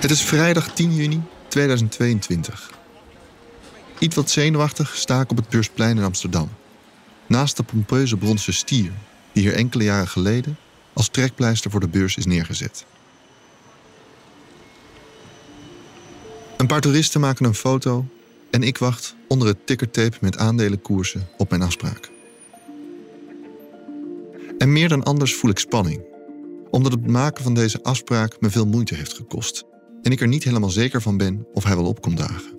[0.00, 2.70] Het is vrijdag 10 juni 2022.
[3.98, 6.48] Iets wat zenuwachtig sta ik op het Beursplein in Amsterdam.
[7.26, 8.92] Naast de pompeuze bronzen stier
[9.32, 10.58] die hier enkele jaren geleden
[10.92, 12.84] als trekpleister voor de beurs is neergezet.
[16.56, 18.06] Een paar toeristen maken een foto
[18.50, 22.10] en ik wacht onder het tickertape met aandelenkoersen op mijn afspraak.
[24.58, 26.02] En meer dan anders voel ik spanning,
[26.70, 29.68] omdat het maken van deze afspraak me veel moeite heeft gekost
[30.02, 32.58] en ik er niet helemaal zeker van ben of hij wel op komt dagen.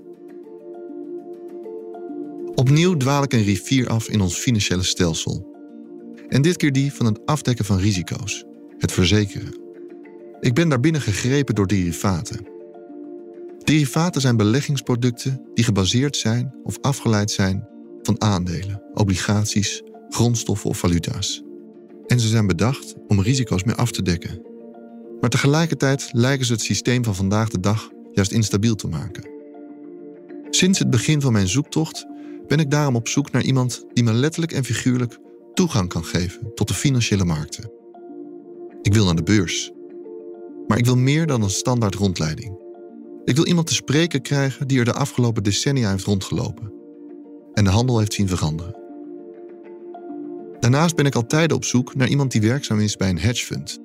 [2.55, 5.49] Opnieuw dwaal ik een rivier af in ons financiële stelsel.
[6.27, 8.45] En dit keer die van het afdekken van risico's,
[8.77, 9.59] het verzekeren.
[10.39, 12.47] Ik ben daarbinnen gegrepen door derivaten.
[13.63, 17.67] Derivaten zijn beleggingsproducten die gebaseerd zijn of afgeleid zijn
[18.01, 21.43] van aandelen, obligaties, grondstoffen of valuta's.
[22.07, 24.50] En ze zijn bedacht om risico's mee af te dekken.
[25.21, 29.29] Maar tegelijkertijd lijken ze het systeem van vandaag de dag juist instabiel te maken.
[30.49, 32.05] Sinds het begin van mijn zoektocht
[32.47, 35.17] ben ik daarom op zoek naar iemand die me letterlijk en figuurlijk
[35.53, 37.71] toegang kan geven tot de financiële markten.
[38.81, 39.71] Ik wil naar de beurs.
[40.67, 42.59] Maar ik wil meer dan een standaard rondleiding.
[43.25, 46.73] Ik wil iemand te spreken krijgen die er de afgelopen decennia heeft rondgelopen
[47.53, 48.75] en de handel heeft zien veranderen.
[50.59, 53.79] Daarnaast ben ik altijd op zoek naar iemand die werkzaam is bij een hedgefund.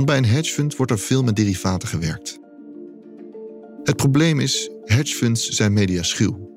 [0.00, 2.38] Want bij een hedgefund wordt er veel met derivaten gewerkt.
[3.82, 6.48] Het probleem is, hedgefunds zijn mediaschuw.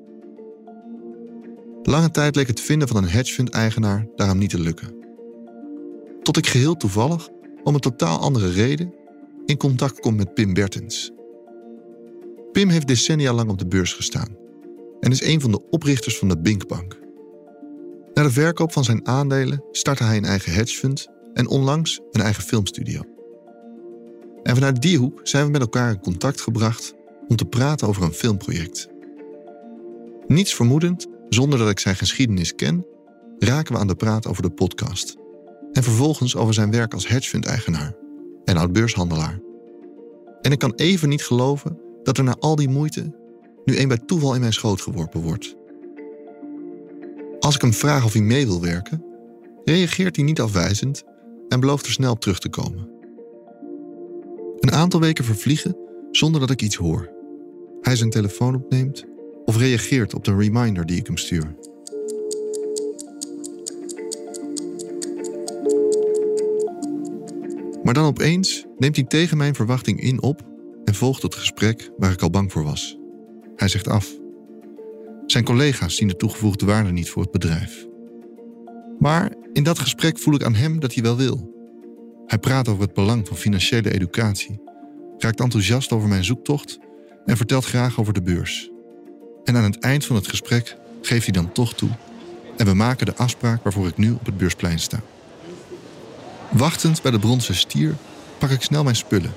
[1.82, 4.94] Lange tijd leek het vinden van een hedgefund-eigenaar daarom niet te lukken.
[6.22, 7.28] Tot ik geheel toevallig,
[7.62, 8.94] om een totaal andere reden,
[9.46, 11.12] in contact kom met Pim Bertens.
[12.52, 14.36] Pim heeft decennia lang op de beurs gestaan
[15.00, 16.98] en is een van de oprichters van de Binkbank.
[18.14, 22.42] Na de verkoop van zijn aandelen startte hij een eigen hedgefund en onlangs een eigen
[22.42, 23.13] filmstudio.
[24.44, 26.94] En vanuit die hoek zijn we met elkaar in contact gebracht
[27.28, 28.88] om te praten over een filmproject.
[30.26, 32.86] Niets vermoedend, zonder dat ik zijn geschiedenis ken,
[33.38, 35.16] raken we aan de praat over de podcast.
[35.72, 37.94] En vervolgens over zijn werk als hedgefund-eigenaar
[38.44, 39.40] en oud-beurshandelaar.
[40.40, 43.14] En ik kan even niet geloven dat er na al die moeite
[43.64, 45.56] nu een bij toeval in mijn schoot geworpen wordt.
[47.40, 49.04] Als ik hem vraag of hij mee wil werken,
[49.64, 51.04] reageert hij niet afwijzend
[51.48, 52.93] en belooft er snel op terug te komen.
[54.64, 55.76] Een aantal weken vervliegen
[56.10, 57.12] zonder dat ik iets hoor.
[57.80, 59.04] Hij zijn telefoon opneemt
[59.44, 61.54] of reageert op de reminder die ik hem stuur.
[67.82, 70.42] Maar dan opeens neemt hij tegen mijn verwachting in op
[70.84, 72.98] en volgt het gesprek waar ik al bang voor was.
[73.56, 74.12] Hij zegt af.
[75.26, 77.86] Zijn collega's zien de toegevoegde waarde niet voor het bedrijf.
[78.98, 81.53] Maar in dat gesprek voel ik aan hem dat hij wel wil.
[82.34, 84.60] Hij praat over het belang van financiële educatie,
[85.18, 86.78] raakt enthousiast over mijn zoektocht
[87.26, 88.70] en vertelt graag over de beurs.
[89.44, 91.88] En aan het eind van het gesprek geeft hij dan toch toe
[92.56, 95.00] en we maken de afspraak waarvoor ik nu op het beursplein sta.
[96.50, 97.96] Wachtend bij de bronzen stier
[98.38, 99.34] pak ik snel mijn spullen.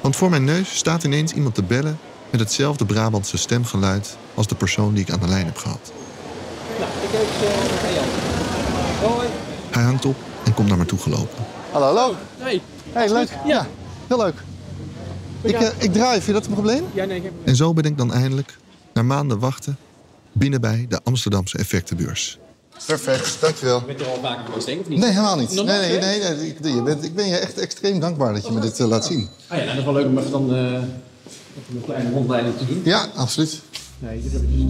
[0.00, 1.98] Want voor mijn neus staat ineens iemand te bellen
[2.30, 5.92] met hetzelfde Brabantse stemgeluid als de persoon die ik aan de lijn heb gehad.
[6.78, 7.22] Nou, ik heb
[7.82, 9.10] uh, Jan.
[9.10, 9.28] Hoi.
[9.70, 11.55] Hij hangt op en komt naar me toe gelopen.
[11.72, 12.14] Hallo, hallo.
[12.38, 12.60] Hey.
[12.92, 13.28] Hey, leuk.
[13.44, 13.66] Ja,
[14.06, 14.34] heel leuk.
[15.42, 16.84] Ik, uh, ik draai, vind je dat een probleem?
[16.94, 17.32] Ja, nee, ik heb...
[17.44, 18.56] En zo ben ik dan eindelijk,
[18.92, 19.76] na maanden wachten,
[20.32, 22.38] binnen bij de Amsterdamse effectenbeurs.
[22.86, 23.78] Perfect, dankjewel.
[23.80, 24.98] Je bent er al vaker geweest, denk ik, of niet?
[24.98, 25.52] Nee, helemaal niet.
[25.52, 28.46] Nog Nee, nee, nee, nee, ik, je bent, ik ben je echt extreem dankbaar dat
[28.46, 29.28] je me dit eh, laat zien.
[29.48, 30.82] Ah ja, nou, dat is wel leuk om even dan eh, even
[31.76, 32.80] een kleine rondleiding te doen.
[32.84, 33.60] Ja, absoluut.
[33.98, 34.64] Nee, dit heb ik dus...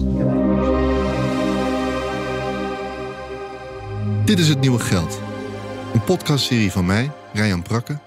[4.25, 5.19] Dit is Het Nieuwe Geld.
[5.93, 7.99] Een podcastserie van mij, Ryan Prakke,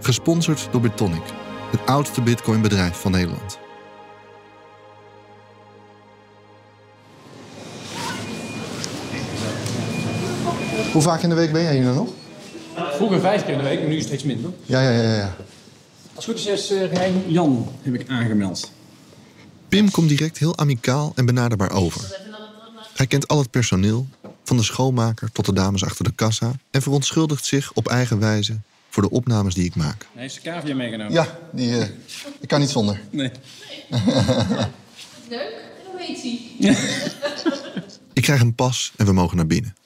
[0.00, 1.22] gesponsord door Bitonic,
[1.70, 3.58] het oudste bitcoinbedrijf van Nederland.
[10.92, 12.08] Hoe vaak in de week ben jij hier nou nog?
[12.94, 14.50] Vroeger vijf keer in de week, maar nu is het steeds minder.
[14.64, 15.36] Ja, ja, ja, ja.
[16.14, 18.70] Als het goed is, is uh, Rijn Jan heb ik aangemeld.
[19.68, 22.24] Pim komt direct heel amicaal en benaderbaar over.
[22.94, 24.06] Hij kent al het personeel,
[24.46, 28.60] van de schoonmaker tot de dames achter de kassa, en verontschuldigt zich op eigen wijze
[28.88, 30.06] voor de opnames die ik maak.
[30.12, 31.12] Hij heeft zijn cavia meegenomen.
[31.12, 31.88] Ja, die, eh,
[32.40, 33.00] ik kan niet zonder.
[33.10, 33.30] Nee.
[35.28, 35.54] Leuk.
[35.78, 36.76] En hoe heet hij?
[38.12, 39.76] Ik krijg een pas en we mogen naar binnen.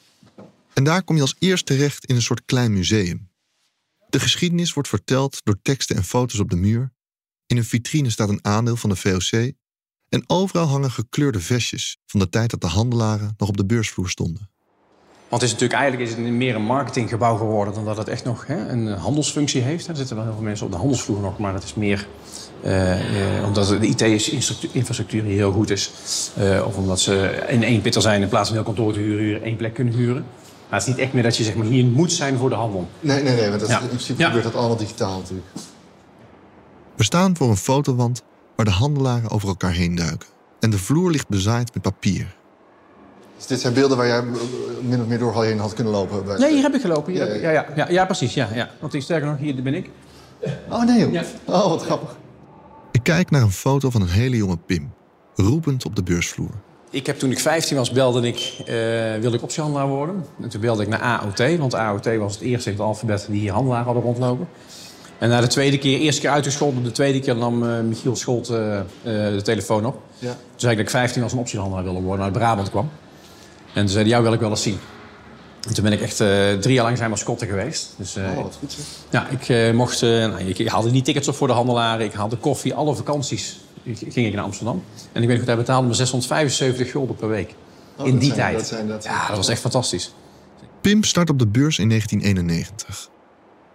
[0.72, 3.28] En daar kom je als eerst terecht in een soort klein museum.
[4.08, 6.92] De geschiedenis wordt verteld door teksten en foto's op de muur.
[7.46, 9.52] In een vitrine staat een aandeel van de VOC.
[10.10, 14.08] En overal hangen gekleurde vestjes van de tijd dat de handelaren nog op de beursvloer
[14.08, 14.48] stonden.
[15.28, 18.24] Want het is natuurlijk eigenlijk is het meer een marketinggebouw geworden dan dat het echt
[18.24, 19.86] nog hè, een handelsfunctie heeft.
[19.88, 22.06] Er zitten wel heel veel mensen op de handelsvloer nog, maar dat is meer
[22.62, 25.90] eh, eh, omdat de IT-infrastructuur hier heel goed is.
[26.36, 29.42] Eh, of omdat ze in één pitter zijn in plaats van heel kantoor te huren,
[29.42, 30.24] één plek kunnen huren.
[30.68, 32.54] Maar het is niet echt meer dat je zeg maar, hier moet zijn voor de
[32.54, 32.88] handel.
[33.00, 33.80] Nee, nee, nee, want dat, Ja.
[33.80, 34.26] in principe Ja.
[34.26, 35.46] gebeurt dat allemaal digitaal natuurlijk.
[36.96, 38.22] We staan voor een fotowand
[38.60, 40.28] waar de handelaren over elkaar heen duiken.
[40.60, 42.34] En de vloer ligt bezaaid met papier.
[43.36, 44.24] Dus dit zijn beelden waar jij eh,
[44.82, 46.24] min of meer doorheen had kunnen lopen?
[46.24, 47.12] Bij- Nee, hier heb ik gelopen.
[47.12, 47.50] Hier Ja, heb ja.
[47.52, 48.34] ja, ja, ja, precies.
[48.34, 48.70] Ja, ja.
[48.80, 49.90] Want ik sterker nog, hier ben ik.
[50.70, 51.12] Oh nee joh.
[51.12, 51.22] Ja.
[51.44, 52.16] Oh, wat grappig.
[52.92, 54.92] Ik kijk naar een foto van een hele jonge Pim,
[55.34, 56.50] roepend op de beursvloer.
[56.90, 58.64] Ik heb toen ik 15 was, belde ik, eh,
[59.20, 60.24] wilde ik optiehandelaar worden.
[60.42, 63.40] En toen belde ik naar AOT, want AOT was het eerste in het alfabet die
[63.40, 64.48] hier handelaar hadden rondlopen.
[65.20, 68.48] En na de tweede keer, eerste keer uitgescholden, de tweede keer nam eh, Michiel Scholt
[68.48, 70.02] eh, eh, de telefoon op.
[70.18, 70.28] Ja.
[70.28, 72.90] Toen zei ik dat ik 15 was en optiehandelaar wilde worden, uit Brabant kwam.
[73.66, 74.78] En toen zei hij, jou wil ik wel eens zien.
[75.68, 77.94] En toen ben ik echt eh, drie jaar lang zijn mascotte geweest.
[77.96, 78.84] Dus, eh, Oh, wat goed zeg.
[79.10, 80.02] ja, ik eh, mocht...
[80.02, 82.04] eh, nou, ik, ik haalde niet tickets op voor de handelaren.
[82.06, 83.60] Ik haalde koffie, alle vakanties
[84.08, 84.82] ging ik naar Amsterdam.
[85.12, 87.54] En ik weet nog, hij betaalde me 675 gulden per week.
[87.98, 88.56] Oh, in die zijn- tijd.
[88.56, 90.14] dat zijn- dat zijn- ja, dat was echt fantastisch.
[90.80, 93.08] Pim start op de beurs in 1991.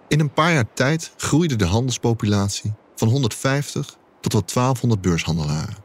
[0.08, 5.84] In een paar jaar tijd groeide de handelspopulatie van 150 tot wel 1200 beurshandelaren.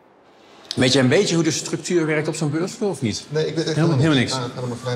[0.76, 3.26] Weet je een beetje hoe de structuur werkt op zo'n beursvloer of niet?
[3.28, 4.32] Nee, ik weet echt Helemaal- helemaal niks.
[4.32, 4.43] Ah.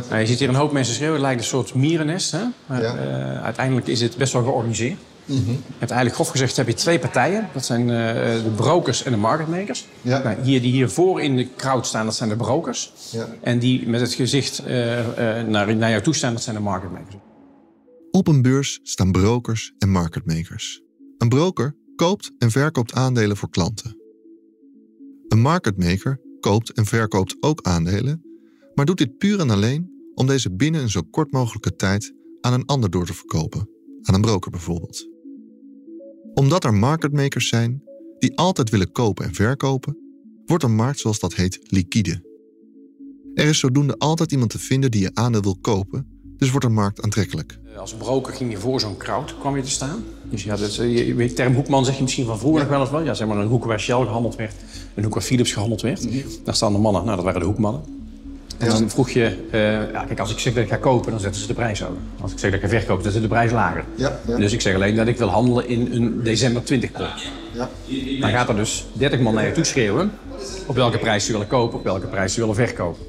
[0.09, 1.17] Nou, je ziet hier een hoop mensen schreeuwen.
[1.17, 2.31] Het lijkt een soort mierennest.
[2.33, 2.43] Hè?
[2.67, 2.97] Maar, Ja.
[2.97, 4.99] eh, uiteindelijk is het best wel georganiseerd.
[5.25, 5.51] Mhm.
[5.51, 7.49] Je hebt eigenlijk grof gezegd heb je twee partijen.
[7.53, 7.97] Dat zijn eh,
[8.45, 9.87] de brokers en de marketmakers.
[10.03, 10.19] Ja.
[10.23, 12.93] Nou, hier, die hier voor in de crowd staan, dat zijn de brokers.
[13.11, 13.27] Ja.
[13.43, 16.63] En die met het gezicht eh, eh, naar, naar jou toe staan, dat zijn de
[16.63, 17.15] marketmakers.
[18.15, 20.83] Op een beurs staan brokers en marketmakers.
[21.19, 23.97] Een broker koopt en verkoopt aandelen voor klanten.
[25.29, 28.23] Een marketmaker koopt en verkoopt ook aandelen,
[28.75, 32.53] maar doet dit puur en alleen om deze binnen een zo kort mogelijke tijd aan
[32.53, 33.69] een ander door te verkopen,
[34.03, 35.09] aan een broker bijvoorbeeld.
[36.35, 37.83] Omdat er marketmakers zijn
[38.19, 39.99] die altijd willen kopen en verkopen,
[40.47, 42.33] wordt een markt zoals dat heet liquide.
[43.35, 46.73] Er is zodoende altijd iemand te vinden die je aandeel wil kopen, dus wordt een
[46.73, 47.59] markt aantrekkelijk.
[47.73, 50.05] Eh, Als broker ging je voor zo'n crowd kwam je te staan.
[50.31, 52.81] Dus je had het, eh, je, term Hoekman zeg je misschien van vroeger nog wel
[52.81, 53.03] eens wel.
[53.03, 54.55] Ja, zeg maar een hoek waar Shell gehandeld werd,
[54.95, 56.07] een hoek waar Philips gehandeld werd.
[56.45, 57.83] Daar staan de mannen, nou dat waren de hoekmannen.
[58.59, 58.79] En Ja.
[58.79, 61.41] dan vroeg je, eh, ja, kijk als ik zeg dat ik ga kopen, dan zetten
[61.41, 61.97] ze de prijs hoger.
[62.21, 63.85] Als ik zeg dat ik ga verkopen, dan zetten ze de prijs lager.
[63.97, 64.37] Ja, ja.
[64.37, 67.07] Dus ik zeg alleen dat ik wil handelen in een december 20 pot.
[67.53, 67.69] Ja.
[68.21, 70.13] Dan gaat er dus 30 man naar je toe schreeuwen
[70.67, 73.03] op welke prijs ze willen kopen, op welke prijs ze willen verkopen.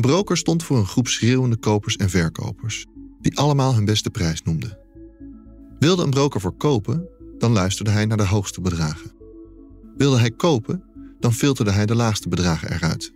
[0.00, 2.86] Een broker stond voor een groep schreeuwende kopers en verkopers,
[3.20, 4.78] die allemaal hun beste prijs noemden.
[5.78, 7.08] Wilde een broker verkopen,
[7.38, 9.12] dan luisterde hij naar de hoogste bedragen.
[9.96, 10.82] Wilde hij kopen,
[11.18, 13.12] dan filterde hij de laagste bedragen eruit.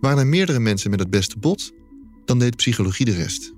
[0.00, 1.72] Waren er meerdere mensen met het beste bod,
[2.24, 3.52] dan deed psychologie de rest.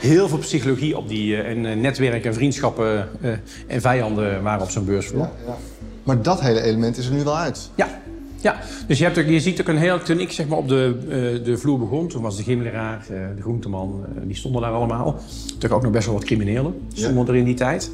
[0.00, 3.32] Heel veel psychologie op die eh, en eh, netwerken, vriendschappen eh,
[3.66, 5.20] en vijanden waren op zo'n beursvloer.
[5.20, 5.56] Ja, ja.
[6.02, 7.70] Maar dat hele element is er nu wel uit.
[7.74, 8.02] Ja,
[8.46, 8.60] ja.
[8.86, 10.02] dus je, hebt ook, je ziet ook een heel...
[10.02, 13.08] Toen ik zeg maar, op de, eh, de vloer begon, toen was de gimleraar, eh,
[13.36, 15.20] de groenteman, eh, die stonden daar allemaal.
[15.58, 17.90] Toen ook nog best wel wat criminelen stonden er in die tijd.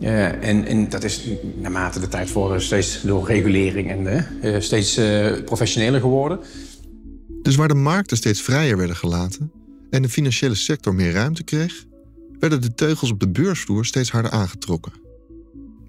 [0.00, 1.28] Eh, en, en dat is
[1.60, 6.38] naarmate de tijd voor steeds door regulering en steeds eh, professioneler geworden.
[7.42, 9.52] Dus waar de markten steeds vrijer werden gelaten
[9.90, 11.84] en de financiële sector meer ruimte kreeg,
[12.38, 14.92] werden de teugels op de beursvloer steeds harder aangetrokken.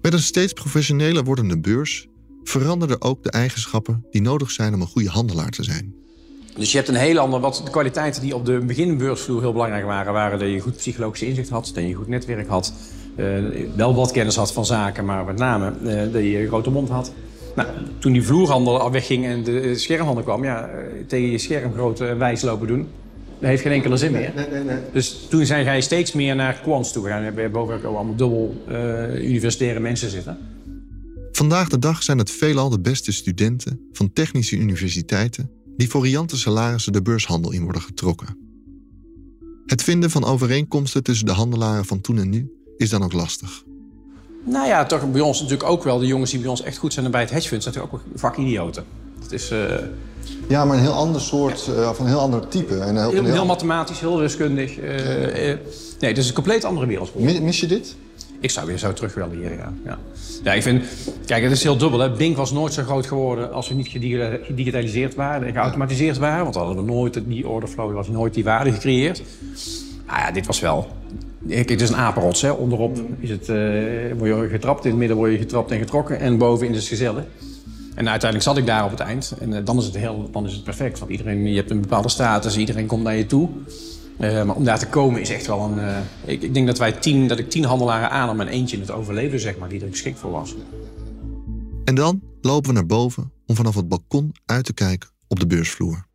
[0.02, 2.08] Met een steeds professioneler wordende beurs
[2.48, 5.94] veranderden ook de eigenschappen die nodig zijn om een goede handelaar te zijn.
[6.56, 7.42] Dus je hebt een hele andere...
[7.42, 10.12] Wat de kwaliteiten die op de beginbeursvloer heel belangrijk waren...
[10.12, 12.72] waren dat je goed psychologisch inzicht had, dat je goed netwerk had...
[13.16, 13.26] eh,
[13.76, 16.88] wel wat kennis had van zaken, maar met name eh, dat je een grote mond
[16.88, 17.12] had.
[17.56, 20.44] Nou, toen die vloerhandel al wegging en de schermhandel kwam...
[20.44, 22.88] Ja, eh, tegen je scherm groot en wijs lopen doen...
[23.38, 24.32] Dat heeft geen enkele zin meer.
[24.34, 24.76] Nee, nee, nee.
[24.92, 27.18] Dus toen zijn jij steeds meer naar quants toe gegaan.
[27.18, 30.38] We hebben boven ook allemaal dubbel eh, universitaire mensen zitten.
[31.36, 36.36] Vandaag de dag zijn het veelal de beste studenten van technische universiteiten die voor riante
[36.36, 38.38] salarissen de beurshandel in worden getrokken.
[39.66, 43.64] Het vinden van overeenkomsten tussen de handelaren van toen en nu is dan ook lastig.
[44.44, 45.98] Nou ja, toch bij ons natuurlijk ook wel.
[45.98, 48.84] De jongens die bij ons echt goed zijn bij het hedgefonds zijn natuurlijk ook vakidioten.
[49.22, 49.74] Het is eh,
[50.48, 52.74] Ja, maar een heel ander soort, eh, of een heel ander type.
[52.78, 54.78] En een heel, heel, een heel heel- mathematisch, heel wiskundig.
[54.78, 55.58] eh, eh,
[56.00, 57.14] nee, het is een compleet andere wereld.
[57.14, 57.96] Mi- Mis je dit?
[58.40, 59.72] Ik zou weer zo terug willen hier, ja.
[59.84, 59.98] ja.
[60.44, 60.84] Ja, ik vind...
[61.26, 62.10] Kijk, het is heel dubbel, hè.
[62.10, 66.42] Bing was nooit zo groot geworden als we niet gedigi- gedigitaliseerd waren en geautomatiseerd waren.
[66.42, 69.22] Want dan hadden we nooit die orderflow, was nooit die waarde gecreëerd.
[70.06, 70.88] Nou ja, dit was wel...
[71.48, 72.50] Kijk, het is een apenrots, hè.
[72.50, 73.56] Onderop is het, eh,
[74.18, 76.20] word je getrapt, in het midden word je getrapt en getrokken.
[76.20, 77.24] En bovenin is het gezellig.
[77.94, 79.34] En uiteindelijk zat ik daar op het eind.
[79.40, 80.98] En eh, dan, is het heel, dan is het perfect.
[80.98, 83.48] Want iedereen, je hebt een bepaalde status, iedereen komt naar je toe.
[84.16, 85.78] Eh, maar om daar te komen is echt wel een...
[85.78, 88.82] eh, ik, ik denk dat, wij tien, dat ik tien handelaren aan en eentje in
[88.82, 90.54] het overleven, zeg maar, die er geschikt voor was.
[91.84, 95.46] En dan lopen we naar boven om vanaf het balkon uit te kijken op de
[95.46, 96.06] beursvloer.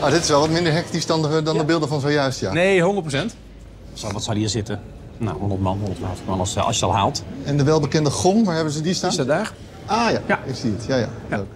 [0.00, 2.52] Ah, dit is wel wat minder hectisch dan de, dan de beelden van zojuist, ja.
[2.52, 3.36] Nee, 100 procent.
[4.12, 4.80] Wat zou hier zitten?
[5.18, 7.24] Nou, 100 man, 150 man als, als je het al haalt.
[7.44, 9.10] En de welbekende gong, waar hebben ze die staan?
[9.10, 9.52] Is dat daar?
[9.86, 10.42] Ah ja, Ja.
[10.44, 10.84] ik zie het.
[10.88, 11.08] Ja, ja.
[11.30, 11.36] Ja.
[11.36, 11.46] Leuk.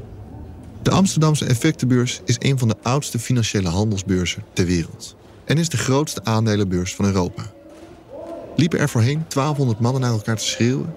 [0.82, 5.16] De Amsterdamse effectenbeurs is een van de oudste financiële handelsbeurzen ter wereld.
[5.48, 7.42] En is de grootste aandelenbeurs van Europa.
[8.56, 10.94] Liepen er voorheen 1200 mannen naar elkaar te schreeuwen?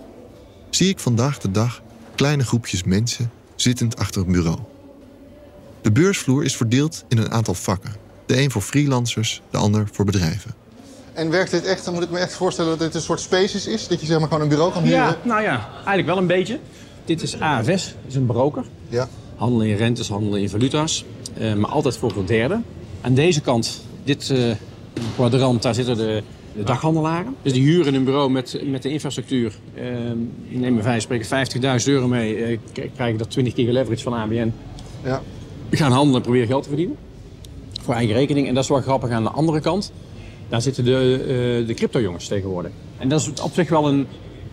[0.70, 1.82] Zie ik vandaag de dag
[2.16, 4.58] kleine groepjes mensen zittend achter een bureau.
[5.82, 7.92] De beursvloer is verdeeld in een aantal vakken.
[8.26, 10.54] De een voor freelancers, de ander voor bedrijven.
[11.14, 13.68] En werkt dit echt, dan moet ik me echt voorstellen dat dit een soort spaces
[13.68, 13.88] is?
[13.88, 14.98] Dat je zeg maar gewoon een bureau kan huren?
[14.98, 16.60] Ja, nou ja, eigenlijk wel een beetje.
[17.06, 18.64] Dit is AFS, is een broker.
[18.90, 19.08] Ja.
[19.36, 21.06] Handelen in rentes, handelen in valuta's.
[21.38, 22.62] eh, maar altijd voor een derde.
[23.02, 24.56] Aan deze kant, dit eh,
[25.16, 26.24] kwadrant, daar zitten de,
[26.56, 27.36] de daghandelaren.
[27.42, 29.54] Dus die huren een bureau met, met de infrastructuur.
[29.76, 29.84] Uh,
[30.50, 31.48] nemen wij spreken
[31.82, 32.36] 50.000 euro mee.
[32.44, 32.58] eh,
[32.96, 34.54] krijgen dat 20 keer leverage van ABN.
[35.04, 35.22] ja.
[35.70, 36.98] We gaan handelen en proberen geld te verdienen.
[37.82, 38.48] Voor eigen rekening.
[38.48, 39.92] En dat is wel grappig aan de andere kant.
[40.50, 41.18] Daar zitten de,
[41.62, 42.72] eh, de crypto-jongens tegenwoordig.
[42.98, 44.08] En dat is op zich wel een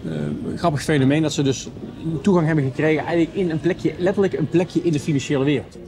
[0.05, 0.13] eh,
[0.57, 1.23] grappig fenomeen.
[1.23, 1.69] Dat ze dus
[2.23, 5.79] toegang hebben gekregen eigenlijk in een plekje, letterlijk een plekje in de financiële wereld.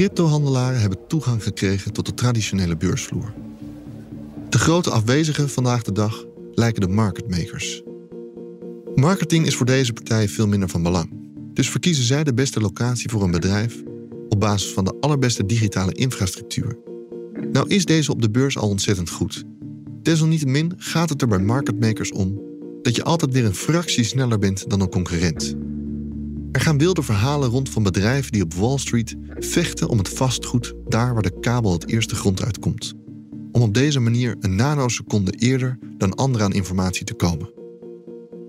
[0.00, 3.32] De cryptohandelaren hebben toegang gekregen tot de traditionele beursvloer.
[4.48, 7.82] De grote afwezigen vandaag de dag lijken de marketmakers.
[8.94, 11.10] Marketing is voor deze partijen veel minder van belang.
[11.52, 13.82] Dus verkiezen zij de beste locatie voor een bedrijf
[14.28, 16.78] op basis van de allerbeste digitale infrastructuur.
[17.52, 19.44] Nou is deze op de beurs al ontzettend goed.
[20.02, 22.40] Desalniettemin gaat het er bij marketmakers om
[22.82, 25.56] dat je altijd weer een fractie sneller bent dan een concurrent.
[26.52, 30.74] Er gaan wilde verhalen rond van bedrijven die op Wall Street vechten om het vastgoed
[30.88, 32.94] daar waar de kabel het eerste grond uitkomt.
[33.52, 37.52] Om op deze manier een nanoseconde eerder dan anderen aan informatie te komen.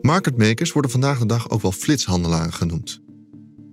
[0.01, 3.01] Marketmakers worden vandaag de dag ook wel flitshandelaren genoemd.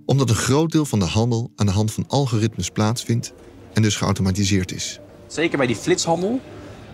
[0.05, 3.33] Omdat een groot deel van de handel aan de hand van algoritmes plaatsvindt
[3.73, 4.99] en dus geautomatiseerd is.
[5.27, 6.41] Zeker bij die flitshandel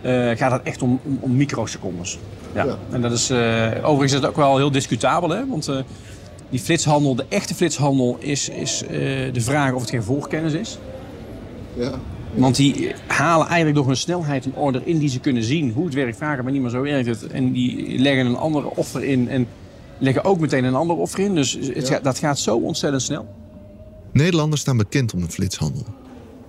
[0.02, 2.18] eh, gaat het echt om, om, om microsecondes.
[2.54, 2.64] Ja.
[2.64, 2.78] Ja.
[2.90, 5.30] En dat is, eh, overigens is dat ook wel heel discutabel.
[5.30, 5.46] Hè?
[5.46, 5.78] Want eh,
[6.50, 8.88] die flitshandel, de echte flitshandel, is, is eh,
[9.32, 10.78] de vraag of het geen voorkennis is.
[11.74, 12.00] ja.
[12.34, 15.84] Want die halen eigenlijk door hun snelheid een order in die ze kunnen zien hoe
[15.84, 16.16] het werkt.
[16.16, 17.26] Vragen maar niet meer zo werkt het.
[17.26, 19.46] En die leggen een andere offer in en
[19.98, 21.34] leggen ook meteen een andere offer in.
[21.34, 21.94] Dus het Ja.
[21.94, 23.26] gaat, dat gaat zo ontzettend snel.
[24.12, 25.84] Nederlanders staan bekend om de flitshandel.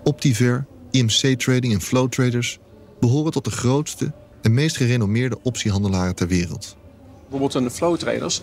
[0.04, 2.60] Optiver, IMC Trading en Flow Traders
[3.00, 4.12] behoren tot de grootste
[4.42, 6.76] en meest gerenommeerde optiehandelaren ter wereld.
[7.22, 8.42] Bijvoorbeeld een flow traders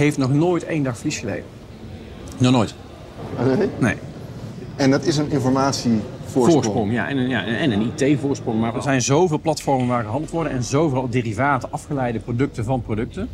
[0.00, 1.44] heeft nog nooit één dag verlies geleden.
[2.38, 2.74] Nog nooit.
[3.58, 3.68] Nee.
[3.78, 3.94] Nee.
[4.76, 6.52] En dat is een informatievoorsprong.
[6.52, 7.08] Voorsprong, ja.
[7.08, 8.60] En, een- ja, en een IT-voorsprong.
[8.60, 13.28] Maar er zijn zoveel platformen waar gehandeld worden en zoveel derivaten, afgeleide producten van producten.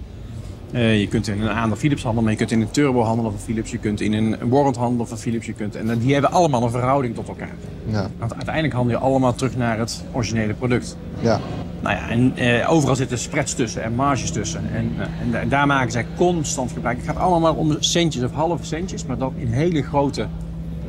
[0.73, 3.31] Eh, je kunt in een aandeel Philips handelen, maar je kunt in een turbo handelen
[3.33, 3.71] van Philips.
[3.71, 5.47] Je kunt in een warrant handelen van Philips.
[5.47, 7.55] Je kunt, en die hebben allemaal een verhouding tot elkaar.
[7.87, 8.11] Ja.
[8.19, 10.97] Want uiteindelijk handel je allemaal terug naar het originele product.
[11.21, 11.41] ja.
[11.87, 14.61] Nou ja, en eh, overal zitten spreads tussen en marges tussen.
[14.75, 16.97] En, eh, en da- daar maken zij constant gebruik.
[16.97, 20.27] Het gaat allemaal maar om centjes of halve centjes, maar dan in hele grote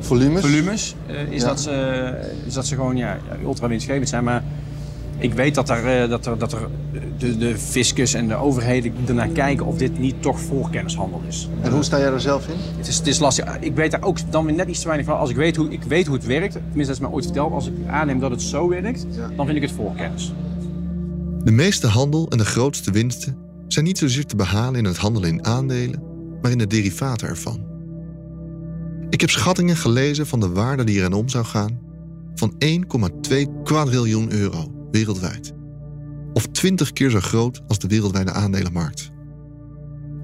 [0.00, 0.40] Volumes.
[0.40, 1.48] volumes eh, is, Ja.
[1.48, 2.14] dat ze,
[2.46, 4.24] is dat ze gewoon ja, ultra winstgevend zijn.
[4.24, 4.42] Maar
[5.18, 6.68] ik weet dat er, eh, dat er, dat er
[7.18, 11.48] de, de fiscus en de overheden ernaar kijken of dit niet toch voorkennishandel is.
[11.62, 12.54] En hoe sta jij er zelf in?
[12.76, 13.56] Het is, het is lastig.
[13.60, 15.18] Ik weet daar ook dan weer net iets te weinig van.
[15.18, 17.52] Als ik weet hoe, ik weet hoe het werkt, tenminste dat is mij ooit verteld,
[17.52, 19.28] als ik aanneem dat het zo werkt, Ja.
[19.36, 20.32] dan vind ik het voorkennis.
[21.48, 23.36] De meeste handel en de grootste winsten
[23.68, 26.02] zijn niet zozeer te behalen in het handelen in aandelen,
[26.42, 27.66] maar in de derivaten ervan.
[29.10, 31.80] Ik heb schattingen gelezen van de waarde die erin om zou gaan
[32.34, 32.52] van
[33.30, 35.52] 1,2 kwadriljoen euro wereldwijd.
[36.32, 39.10] Of 20 keer zo groot als de wereldwijde aandelenmarkt.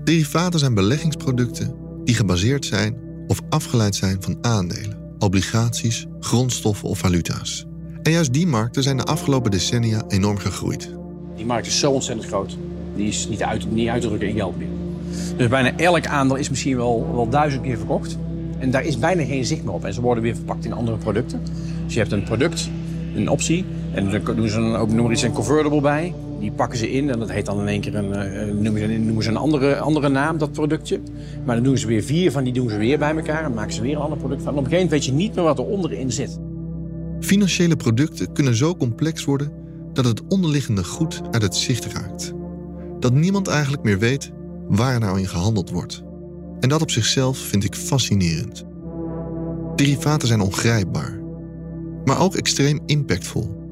[0.05, 7.67] Derivaten zijn beleggingsproducten die gebaseerd zijn of afgeleid zijn van aandelen, obligaties, grondstoffen of valuta's.
[8.03, 11.03] En juist die markten zijn de afgelopen decennia enorm gegroeid.
[11.37, 12.57] Die markt is zo ontzettend groot.
[12.97, 14.69] Die is niet uit, niet uit te drukken in geld meer.
[15.37, 18.19] Dus bijna elk aandeel is misschien wel, wel duizend keer verkocht.
[18.59, 19.85] En daar is bijna geen zicht meer op.
[19.85, 21.41] En ze worden weer verpakt in andere producten.
[21.85, 22.71] Dus je hebt een product,
[23.15, 23.65] een optie.
[23.93, 26.15] En dan doen ze een, ook nog iets een convertible bij.
[26.41, 28.87] Die pakken ze in en dat heet dan in één keer een, eh, noemen ze,
[28.87, 31.01] noemen ze een andere, andere naam, dat productje.
[31.45, 33.45] Maar dan doen ze weer vier van die doen ze weer bij elkaar.
[33.45, 34.53] En maken ze weer een ander product van.
[34.53, 36.39] En op een gegeven moment weet je niet meer wat er onderin zit.
[37.21, 39.64] Financiële producten kunnen zo complex worden
[39.95, 42.33] dat het onderliggende goed uit het zicht raakt.
[42.99, 44.31] Dat niemand eigenlijk meer weet
[44.69, 46.03] waar nou in gehandeld wordt.
[46.61, 48.65] En dat op zichzelf vind ik fascinerend.
[49.77, 51.21] Derivaten zijn ongrijpbaar,
[52.05, 53.63] maar ook extreem impactvol.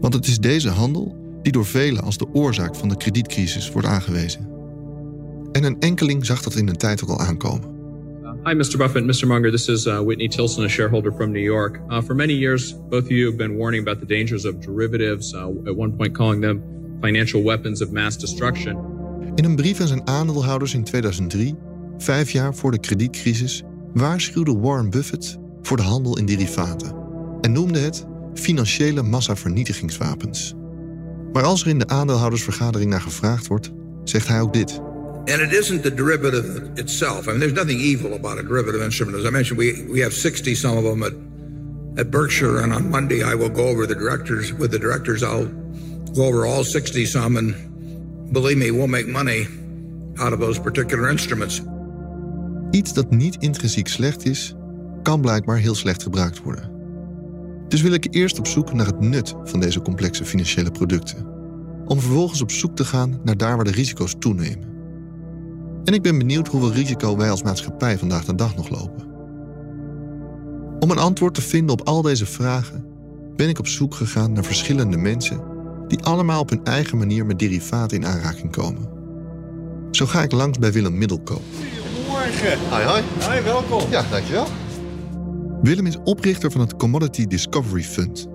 [0.00, 3.88] Want het is deze handel die door velen als de oorzaak van de kredietcrisis wordt
[3.88, 4.48] aangewezen.
[5.52, 7.75] En een enkeling zag dat in een tijd ook al aankomen.
[8.46, 8.78] Hi, Mr.
[8.78, 9.26] Buffett, Mr.
[9.26, 9.50] Munger.
[9.50, 11.80] This is uh, Whitney Tilson, a shareholder from New York.
[11.90, 15.34] Uh, for many years, both of you have been warning about the dangers of derivatives,
[15.34, 16.62] uh, at one point calling them
[17.00, 18.76] financial weapons of mass destruction.
[19.34, 21.54] In een brief aan zijn aandeelhouders in 2003,
[21.98, 23.62] vijf jaar voor de kredietcrisis,
[23.92, 26.94] waarschuwde Warren Buffett voor de handel in derivaten
[27.40, 30.54] en noemde het financiële massavernietigingswapens.
[31.32, 33.72] Maar als er in de aandeelhoudersvergadering naar gevraagd wordt,
[34.04, 34.80] zegt hij ook dit.
[35.28, 37.26] And it isn't the derivative itself.
[37.26, 39.18] I mean, there's nothing evil about a derivative instrument.
[39.18, 41.12] As I mentioned, we, we have 60 some of them at,
[41.98, 44.52] at Berkshire, and on Monday I will go over the directors.
[44.52, 45.46] With the directors, I'll
[46.14, 49.48] go over all 60 some, and believe me, we'll make money
[50.18, 51.62] out of those particular instruments.
[52.70, 54.54] Iets dat niet intrinsiek slecht is,
[55.02, 56.70] kan blijkbaar heel slecht gebruikt worden.
[57.68, 61.26] Dus wil ik eerst op zoek naar het nut van deze complexe financiële producten.
[61.86, 64.75] Om vervolgens op zoek te gaan naar daar waar de risico's toenemen.
[65.86, 69.06] En ik ben benieuwd hoeveel risico wij als maatschappij vandaag de dag nog lopen.
[70.78, 72.84] Om een antwoord te vinden op al deze vragen
[73.36, 75.40] ben ik op zoek gegaan naar verschillende mensen
[75.88, 78.88] die allemaal op hun eigen manier met derivaten in aanraking komen.
[79.90, 81.42] Zo ga ik langs bij Willem Middelkoop.
[81.54, 82.58] Goedemorgen.
[82.70, 83.02] Hoi, hoi.
[83.20, 83.90] Hoi, welkom.
[83.90, 84.46] Ja, dankjewel.
[85.62, 88.28] Willem is oprichter van het Commodity Discovery Fund.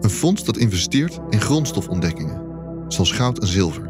[0.00, 2.42] Een fonds dat investeert in grondstofontdekkingen,
[2.88, 3.89] zoals goud en zilver.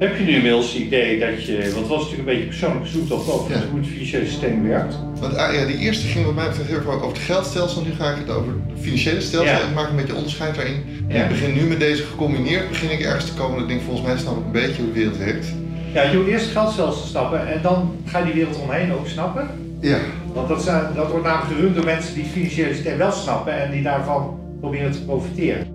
[0.00, 2.88] Heb je nu inmiddels het idee dat je, want het was natuurlijk een beetje persoonlijke
[2.88, 3.60] zoektocht over Ja.
[3.70, 4.94] hoe het financiële systeem werkt.
[5.20, 7.82] Want ah, ja, die eerste ging wat mij betreft heel erg over het geldstelsel.
[7.82, 9.54] Nu ga ik het over het financiële stelsel.
[9.54, 9.68] Ja.
[9.68, 10.76] Ik maak een beetje onderscheid daarin.
[11.08, 11.22] En Ja.
[11.22, 12.68] ik begin nu met deze gecombineerd.
[12.68, 14.92] Begin ik ergens te komen dat ik denk, volgens mij snap ik een beetje hoe
[14.92, 15.46] de wereld werkt.
[15.94, 19.06] Ja, je moet eerst het geldstelsel snappen en dan ga je die wereld omheen ook
[19.08, 19.48] snappen.
[19.80, 19.98] Ja.
[20.34, 23.62] Want dat, zijn, dat wordt namelijk gerund door mensen die het financiële systeem wel snappen
[23.62, 25.66] en die daarvan proberen te profiteren.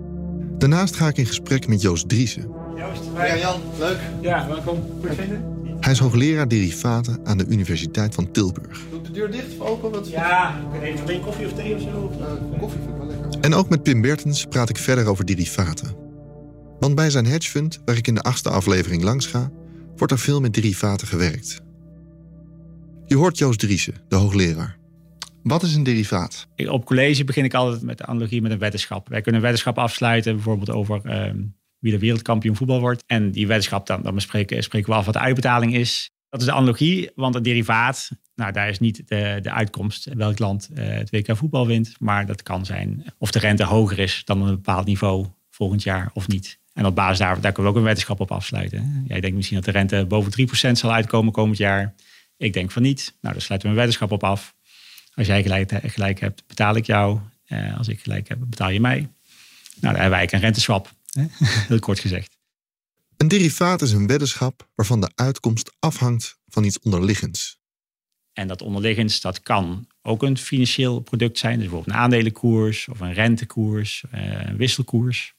[0.58, 2.54] Daarnaast ga ik in gesprek met Joost Driessen.
[2.76, 3.98] Ja, Jan, leuk.
[4.20, 4.82] Ja, welkom.
[5.00, 5.54] Goed vinden?
[5.80, 8.82] Hij is hoogleraar derivaten aan de Universiteit van Tilburg.
[8.90, 9.90] Doe ik de deur dicht of open?
[9.90, 12.12] Wat Ja, even alleen koffie of thee of zo.
[12.20, 13.40] Eh, koffie vind ik wel lekker.
[13.40, 15.96] En ook met Pim Bertens praat ik verder over derivaten.
[16.78, 19.50] Want bij zijn hedgefund, waar ik in de achtste aflevering langs ga,
[19.96, 21.60] wordt er veel met derivaten gewerkt.
[23.06, 24.76] Je hoort Joost Driessen, de hoogleraar.
[25.42, 26.48] Wat is een derivaat?
[26.68, 29.08] Op college begin ik altijd met de analogie met een weddenschap.
[29.08, 31.38] Wij kunnen een weddenschap afsluiten, bijvoorbeeld over ehm,
[31.78, 33.02] wie de wereldkampioen voetbal wordt.
[33.06, 36.10] En die weddenschap, dan, dan bespreken, spreken we af wat de uitbetaling is.
[36.28, 40.38] Dat is de analogie, want een derivaat, nou daar is niet de, de uitkomst welk
[40.38, 41.94] land eh, het WK voetbal wint.
[41.98, 46.10] Maar dat kan zijn of de rente hoger is dan een bepaald niveau volgend jaar
[46.14, 46.58] of niet.
[46.72, 49.04] En op basis daar, daar kunnen we ook een weddenschap op afsluiten.
[49.06, 51.94] Jij denkt misschien dat de rente boven 3% zal uitkomen komend jaar.
[52.36, 53.16] Ik denk van niet.
[53.20, 54.54] Nou, dan sluiten we een weddenschap op af.
[55.14, 55.42] Als jij
[55.82, 57.18] gelijk, hebt, betaal ik jou.
[57.44, 58.98] Eh, als ik gelijk heb, betaal je mij.
[58.98, 59.08] Nou,
[59.80, 60.90] dan hebben wij een renteswap.
[61.68, 62.36] Heel kort gezegd.
[63.16, 67.58] Een derivaat is een weddenschap waarvan de uitkomst afhangt van iets onderliggends.
[68.32, 71.52] En dat onderliggends, dat kan ook een financieel product zijn.
[71.52, 75.34] Dus bijvoorbeeld een aandelenkoers of een rentekoers, eh, een wisselkoers.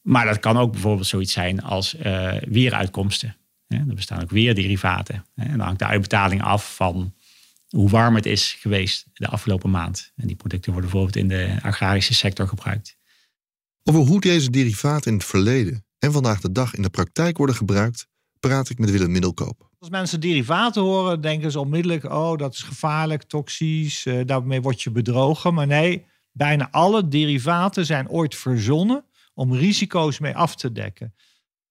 [0.00, 3.36] Maar dat kan ook bijvoorbeeld zoiets zijn als eh, weeruitkomsten.
[3.68, 5.26] Er bestaan ook weerderivaten.
[5.34, 7.14] En dan hangt de uitbetaling af van
[7.68, 10.12] hoe warm het is geweest de afgelopen maand.
[10.16, 12.95] En die producten worden bijvoorbeeld in de agrarische sector gebruikt.
[13.88, 17.56] Over hoe deze derivaten in het verleden en vandaag de dag in de praktijk worden
[17.56, 18.06] gebruikt,
[18.40, 19.70] praat ik met Willem Middelkoop.
[19.78, 24.82] Als mensen derivaten horen, denken ze onmiddellijk: oh, dat is gevaarlijk, toxisch, eh, daarmee word
[24.82, 25.54] je bedrogen.
[25.54, 31.14] Maar nee, bijna alle derivaten zijn ooit verzonnen om risico's mee af te dekken.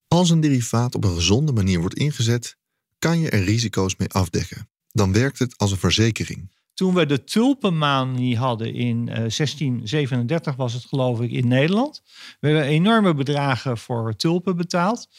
[0.07, 2.57] Als een derivaat op een gezonde manier wordt ingezet,
[2.99, 4.69] kan je er risico's mee afdekken.
[4.91, 6.54] Dan werkt het als een verzekering.
[6.75, 12.03] Toen we de tulpenmanie hadden in eh, 1637, was het geloof ik, in Nederland,
[12.39, 15.09] werden enorme bedragen voor tulpen betaald.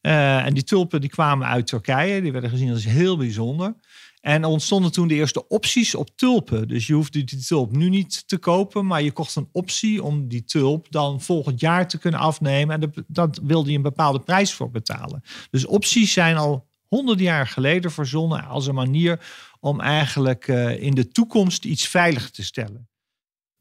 [0.00, 3.74] Eh, en die tulpen die kwamen uit Turkije, die werden gezien als heel bijzonder.
[4.20, 6.68] En ontstonden toen de eerste opties op tulpen.
[6.68, 10.28] Dus je hoefde die tulp nu niet te kopen, maar je kocht een optie om
[10.28, 12.80] die tulp dan volgend jaar te kunnen afnemen.
[12.80, 15.22] En dat wilde je een bepaalde prijs voor betalen.
[15.50, 19.20] Dus opties zijn al honderden jaar geleden verzonnen als een manier
[19.62, 22.88] om eigenlijk uh, in de toekomst iets veilig te stellen.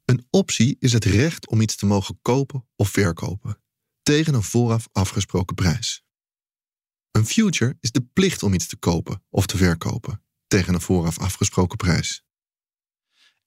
[0.06, 3.62] Een optie is het recht om iets te mogen kopen of verkopen
[4.02, 6.04] tegen een vooraf afgesproken prijs.
[7.12, 11.20] Een future is de plicht om iets te kopen of te verkopen tegen een vooraf
[11.20, 12.24] afgesproken prijs.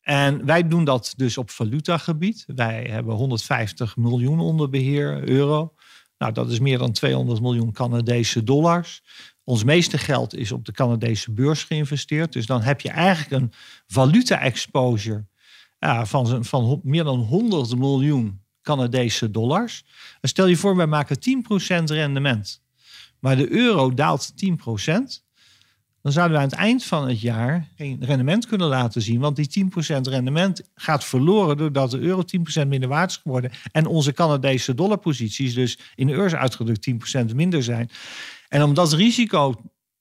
[0.00, 2.44] En wij doen dat dus op valutagebied.
[2.46, 5.74] Wij hebben 150 miljoen onder beheer euro.
[6.18, 9.02] Nou, dat is meer dan 200 miljoen Canadese dollars.
[9.44, 12.32] Ons meeste geld is op de Canadese beurs geïnvesteerd.
[12.32, 13.52] Dus dan heb je eigenlijk een
[13.86, 15.26] valuta-exposure
[15.78, 19.84] ja, van, van meer dan 100 miljoen Canadese dollars.
[20.22, 21.16] Stel je voor, wij maken
[21.80, 22.62] 10% rendement.
[23.20, 25.24] Maar de euro daalt 10%
[26.04, 29.20] dan zouden we aan het eind van het jaar geen rendement kunnen laten zien.
[29.20, 32.22] Want die 10% rendement gaat verloren doordat de euro
[32.64, 33.50] 10% minder waard is geworden.
[33.72, 36.90] En onze Canadese dollarposities dus in euro's uitgedrukt
[37.30, 37.90] 10% minder zijn.
[38.54, 39.54] En om dat risico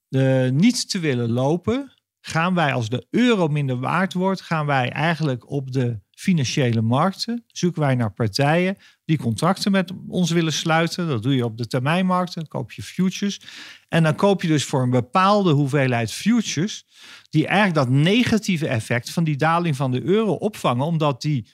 [0.10, 4.90] uh, niet te willen lopen, gaan wij als de euro minder waard wordt, gaan wij
[4.90, 11.08] eigenlijk op de financiële markten, zoeken wij naar partijen die contracten met ons willen sluiten.
[11.08, 13.42] Dat doe je op de termijnmarkten, dan koop je futures.
[13.88, 16.86] En dan koop je dus voor een bepaalde hoeveelheid futures,
[17.30, 21.48] die eigenlijk dat negatieve effect van die daling van de euro opvangen, omdat die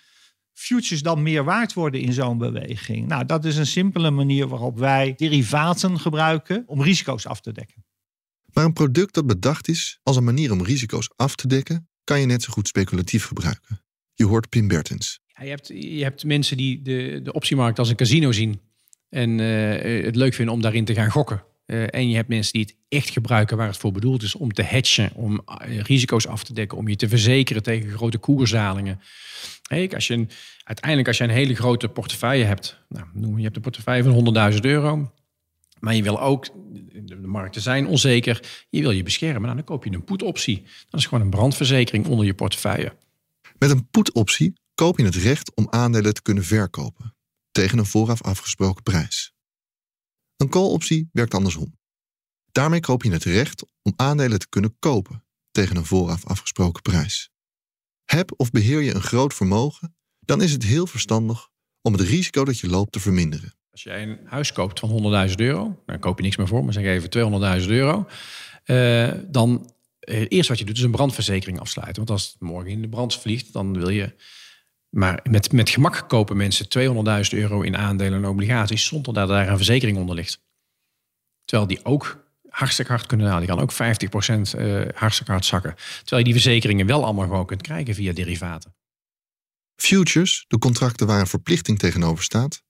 [0.60, 3.08] futures dan meer waard worden in zo'n beweging.
[3.08, 7.86] Nou, dat is een simpele manier waarop wij derivaten gebruiken om risico's af te dekken.
[8.54, 12.20] Maar een product dat bedacht is als een manier om risico's af te dekken, kan
[12.20, 13.82] je net zo goed speculatief gebruiken.
[14.14, 15.20] Je hoort Pim Bertens.
[15.26, 18.62] Ja, je, hebt, je hebt mensen die de, de optiemarkt als een casino zien
[19.10, 21.44] en uh, het leuk vinden om daarin te gaan gokken.
[21.70, 24.54] Uh, en je hebt mensen die het echt gebruiken waar het voor bedoeld is om
[24.54, 29.00] te hedgen, om uh, risico's af te dekken, om je te verzekeren tegen grote koersdalingen.
[29.94, 30.30] Als je een,
[30.64, 34.54] uiteindelijk als je een hele grote portefeuille hebt, nou, noem, je hebt een portefeuille van
[34.54, 35.12] 100.000 euro,
[35.80, 36.48] maar je wil ook,
[37.06, 39.42] de markten zijn onzeker, je wil je beschermen.
[39.42, 40.64] Nou, dan koop je een put-optie.
[40.90, 42.94] Dat is gewoon een brandverzekering onder je portefeuille.
[43.58, 47.16] Met een put-optie koop je het recht om aandelen te kunnen verkopen
[47.52, 49.34] tegen een vooraf afgesproken prijs.
[50.42, 51.78] Een call-optie werkt andersom.
[52.52, 57.30] Daarmee koop je het recht om aandelen te kunnen kopen tegen een vooraf afgesproken prijs.
[58.06, 61.50] Heb of beheer je een groot vermogen, dan is het heel verstandig
[61.82, 63.54] om het risico dat je loopt te verminderen.
[63.72, 66.74] Als jij een huis koopt van 100.000 euro, dan koop je niks meer voor, maar
[66.74, 68.08] zeg even 200.000 euro,
[68.66, 69.74] uh, dan
[70.10, 72.06] uh, eerst wat je doet is een brandverzekering afsluiten.
[72.06, 74.16] Want als het morgen in de brand vliegt, dan wil je.
[74.90, 76.66] Maar met, met gemak kopen mensen
[77.34, 80.42] 200.000 euro in aandelen en obligaties zonder dat daar een verzekering onder ligt.
[81.46, 83.46] Terwijl die ook hartstikke hard kunnen halen.
[83.46, 85.76] Die kan ook 50% uh, hartstikke hard zakken.
[85.76, 88.76] Terwijl je die verzekeringen wel allemaal gewoon kunt krijgen via derivaten.
[89.76, 92.64] Futures, de contracten waar een verplichting tegenover staat,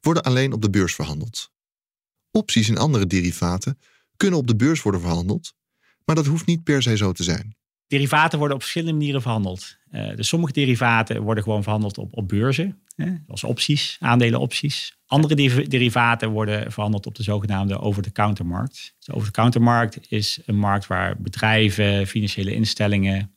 [0.00, 1.50] worden alleen op de beurs verhandeld.
[2.30, 3.78] Opties en andere derivaten
[4.16, 5.54] kunnen op de beurs worden verhandeld,
[6.04, 7.55] maar dat hoeft niet per se zo te zijn.
[7.86, 9.76] Derivaten worden op verschillende manieren verhandeld.
[9.92, 14.96] Uh, dus sommige derivaten worden gewoon verhandeld op, op beurzen, hè, zoals opties, aandelenopties.
[15.06, 15.34] Andere
[15.68, 18.94] derivaten worden verhandeld op de zogenaamde over-the-counter-markt.
[18.98, 23.34] De over-the-counter-markt is een markt waar bedrijven, financiële instellingen,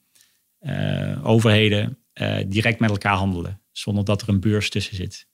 [0.62, 5.28] uh, overheden uh, direct met elkaar handelen, zonder dat er een beurs tussen zit.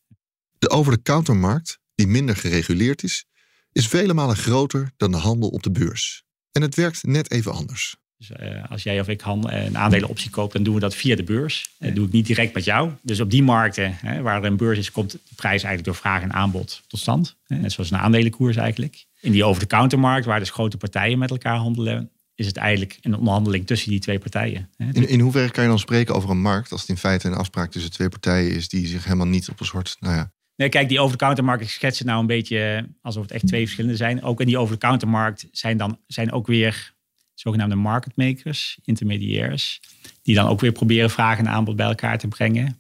[0.58, 3.26] De over-the-counter-markt, die minder gereguleerd is,
[3.72, 6.24] is vele malen groter dan de handel op de beurs.
[6.52, 7.96] En het werkt net even anders.
[8.18, 11.24] Dus, uh, als jij of ik een aandelenoptie koopt, dan doen we dat via de
[11.24, 11.70] beurs.
[11.80, 12.92] Dat doe ik niet direct met jou.
[13.02, 15.96] Dus op die markten hè, waar er een beurs is, komt de prijs eigenlijk door
[15.96, 17.36] vraag en aanbod tot stand.
[17.48, 19.06] Net zoals een aandelenkoers eigenlijk.
[19.20, 23.68] In die over-de-countermarkt, waar dus grote partijen met elkaar handelen, is het eigenlijk een onderhandeling
[23.68, 24.70] tussen die twee partijen.
[24.78, 27.34] In, in hoeverre kan je dan spreken over een markt als het in feite een
[27.34, 30.70] afspraak tussen twee partijen is die zich helemaal niet op een soort, nou ja, Nee,
[30.70, 34.24] kijk, die over-the-countermarkt schetsen nou een beetje alsof het echt twee verschillende zijn.
[34.24, 36.95] Ook in die over-the-countermarkt zijn dan zijn ook weer
[37.36, 39.80] zogenaamde market makers, intermediairs,
[40.22, 42.80] die dan ook weer proberen vraag en aanbod bij elkaar te brengen.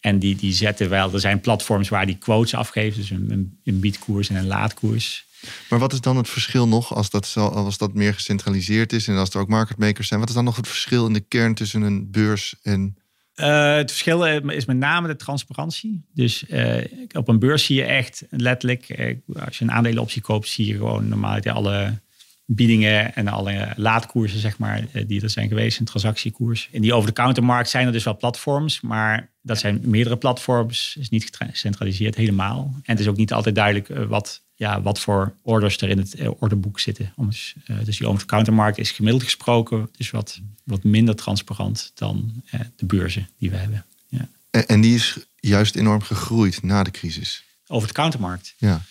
[0.00, 3.80] En die, die zetten wel, er zijn platforms waar die quotes afgeven, dus een, een
[3.80, 5.24] biedkoers en een laadkoers.
[5.68, 9.16] Maar wat is dan het verschil nog als dat, als dat meer gecentraliseerd is en
[9.16, 10.20] als er ook market makers zijn?
[10.20, 12.96] Wat is dan nog het verschil in de kern tussen een beurs en
[13.36, 16.04] uh, het verschil is met name de transparantie.
[16.14, 16.76] Dus uh,
[17.12, 20.76] op een beurs zie je echt letterlijk, uh, als je een aandelenoptie koopt, zie je
[20.76, 22.00] gewoon normaal alle
[22.46, 26.68] biedingen en alle laadkoersen, zeg maar, die er zijn geweest, een transactiekoers.
[26.70, 31.30] In die over-the-countermarkt zijn er dus wel platforms, maar dat zijn meerdere platforms, is niet
[31.38, 32.72] gecentraliseerd helemaal.
[32.74, 36.14] En het is ook niet altijd duidelijk wat ja, wat voor orders er in het
[36.14, 37.12] eh, orderboek zitten.
[37.16, 37.54] Dus,
[37.84, 42.42] die over-countermarkt is gemiddeld gesproken dus wat, wat minder transparant dan
[42.76, 43.84] de beurzen die we hebben.
[44.08, 44.28] Ja.
[44.50, 47.44] En, en, die is juist enorm gegroeid na de crisis.
[47.66, 48.54] Over de countermarkt?
[48.58, 48.82] Ja.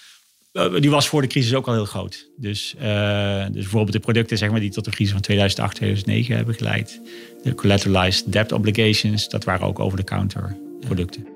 [0.56, 2.30] Eh, Die was voor de crisis ook al heel groot.
[2.38, 6.36] Dus, eh, dus bijvoorbeeld de producten zeg maar, die tot de crisis van 2008, 2009
[6.36, 7.02] hebben geleid.
[7.44, 11.28] De collateralized debt obligations, dat waren ook over-the-counter producten.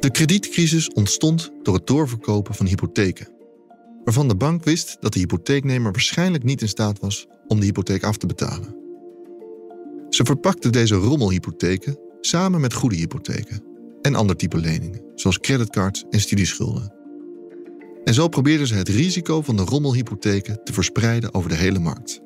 [0.00, 3.28] De kredietcrisis ontstond door het doorverkopen van hypotheken.
[4.04, 8.02] Waarvan de bank wist dat de hypotheeknemer waarschijnlijk niet in staat was om de hypotheek
[8.02, 8.76] af te betalen.
[10.08, 13.62] Ze verpakte deze rommelhypotheken samen met goede hypotheken
[14.02, 16.99] en ander type leningen, zoals creditcards en studieschulden.
[18.04, 22.20] En zo probeerden ze het risico van de rommelhypotheken te verspreiden over de hele markt.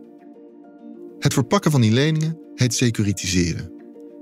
[1.19, 3.73] Het verpakken van die leningen heet securitiseren.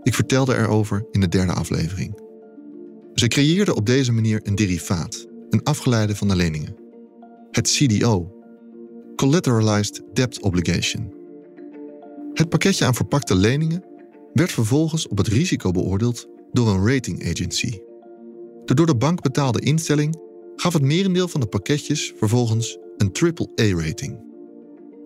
[0.03, 2.21] Ik vertelde erover in de derde aflevering.
[3.15, 6.77] Ze creëerden op deze manier een derivaat, een afgeleide van de leningen.
[7.51, 8.33] Het CDO,
[9.17, 11.15] Collateralized Debt Obligation.
[12.35, 13.85] Het pakketje aan verpakte leningen
[14.33, 17.79] werd vervolgens op het risico beoordeeld door een rating agency.
[18.65, 20.17] De door de bank betaalde instelling
[20.63, 24.21] gaf het merendeel van de pakketjes vervolgens een AAA-rating.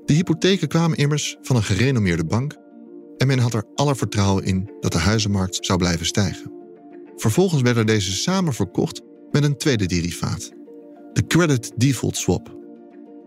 [0.05, 2.57] De hypotheken kwamen immers van een gerenommeerde bank
[3.17, 6.53] en men had er alle vertrouwen in dat de huizenmarkt zou blijven stijgen.
[7.17, 10.51] Vervolgens werden deze samen verkocht met een tweede derivaat,
[11.13, 12.57] de Credit Default Swap.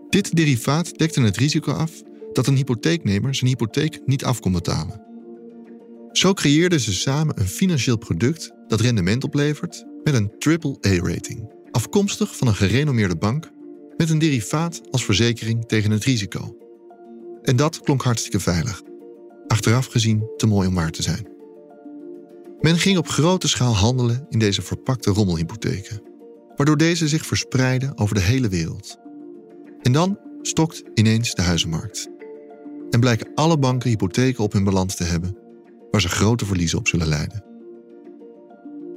[0.08, 5.02] Dit derivaat dekte het risico af dat een hypotheeknemer zijn hypotheek niet af kon betalen.
[6.12, 12.46] Zo creëerden ze samen een financieel product dat rendement oplevert met een AAA-rating, afkomstig van
[12.46, 13.50] een gerenommeerde bank
[13.96, 16.56] met een derivaat als verzekering tegen het risico.
[17.42, 18.82] En dat klonk hartstikke veilig,
[19.46, 21.28] achteraf gezien te mooi om waar te zijn.
[22.60, 26.02] Men ging op grote schaal handelen in deze verpakte rommelhypotheken,
[26.56, 28.96] waardoor deze zich verspreidden over de hele wereld.
[29.82, 32.08] En dan stokt ineens de huizenmarkt.
[32.90, 35.36] En blijken alle banken hypotheken op hun balans te hebben,
[35.90, 37.44] waar ze grote verliezen op zullen leiden.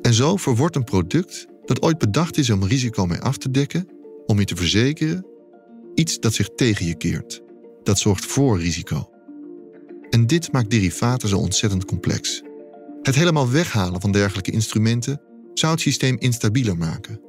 [0.01, 3.87] En zo verwordt een product dat ooit bedacht is om risico mee af te dekken,
[4.25, 5.25] om je te verzekeren,
[5.93, 7.41] iets dat zich tegen je keert.
[7.83, 9.09] Dat zorgt voor risico.
[10.09, 12.41] En dit maakt derivaten zo ontzettend complex.
[13.01, 15.21] Het helemaal weghalen van dergelijke instrumenten
[15.53, 17.21] zou het systeem instabieler maken.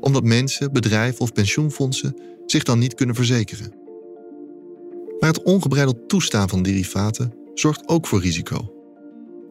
[0.00, 3.74] Omdat mensen, bedrijven of pensioenfondsen zich dan niet kunnen verzekeren.
[5.18, 8.72] Maar het ongebreideld toestaan van derivaten zorgt ook voor risico.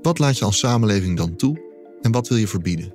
[0.02, 1.60] Wat laat je als samenleving dan toe
[2.02, 2.95] en wat wil je verbieden?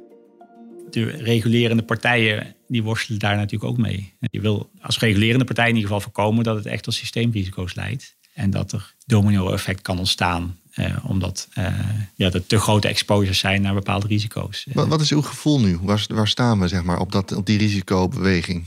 [0.91, 4.13] De regulerende partijen die worstelen daar natuurlijk ook mee.
[4.21, 8.17] Je wil als regulerende partij in ieder geval voorkomen dat het echt tot systeemrisico's leidt.
[8.35, 10.59] En dat er domino-effect kan ontstaan.
[10.71, 11.79] Eh, omdat eh,
[12.15, 14.67] ja, er te grote exposures zijn naar bepaalde risico's.
[14.73, 15.79] Wat, wat is uw gevoel nu?
[15.83, 18.67] Waar, waar staan we zeg maar, op, dat, op die risicobeweging?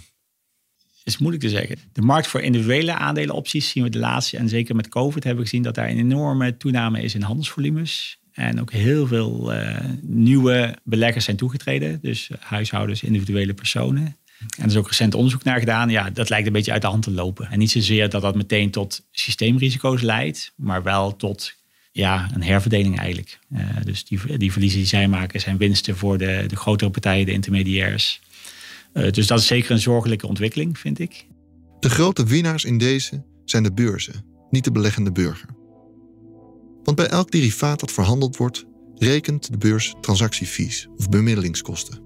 [1.04, 1.78] is moeilijk te zeggen.
[1.94, 5.50] De markt voor individuele aandelenopties zien we de laatste, en zeker met COVID hebben we
[5.50, 8.20] gezien dat daar een enorme toename is in handelsvolumes.
[8.34, 12.00] En ook heel veel uh, nieuwe beleggers zijn toegetreden.
[12.02, 14.18] Dus huishoudens, individuele personen.
[14.40, 15.90] En er is ook recent onderzoek naar gedaan.
[15.90, 17.52] Ja, dat lijkt een beetje uit de hand te lopen.
[17.52, 21.54] En niet zozeer dat dat meteen tot systeemrisico's leidt, maar wel tot
[21.92, 23.40] ja, een herverdeling eigenlijk.
[23.54, 27.26] Uh, dus die, die verliezen die zij maken zijn winsten voor de, de grotere partijen,
[27.26, 28.22] de intermediairs.
[28.94, 31.26] Uh, dus dat is zeker een zorgelijke ontwikkeling, vind ik.
[31.80, 35.50] De grote winnaars in deze zijn de beurzen, niet de beleggende burger.
[36.84, 38.66] Want bij elk derivaat dat verhandeld wordt,
[38.96, 42.02] rekent de beurs transactiefees of bemiddelingskosten.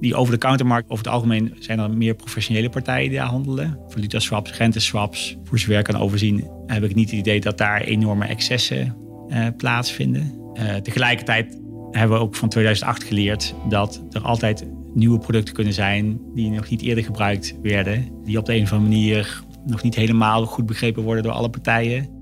[0.00, 3.78] Die over de countermarkt, over het algemeen zijn er meer professionele partijen die daar handelen.
[3.88, 5.36] Valuta swaps, renteswaps.
[5.44, 8.96] Voor zover ik kan overzien heb ik niet het idee dat daar enorme excessen
[9.28, 10.34] uh, plaatsvinden.
[10.54, 11.60] Uh, tegelijkertijd
[11.90, 16.68] hebben we ook van 2008 geleerd dat er altijd nieuwe producten kunnen zijn die nog
[16.68, 18.08] niet eerder gebruikt werden.
[18.24, 21.50] Die op de een of andere manier nog niet helemaal goed begrepen worden door alle
[21.50, 22.13] partijen.